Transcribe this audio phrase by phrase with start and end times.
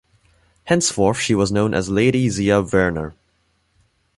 [0.63, 3.13] Henceforth she was known as Lady Zia Wernher.